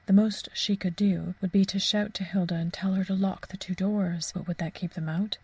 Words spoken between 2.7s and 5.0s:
tell her to lock the two doors. But would that keep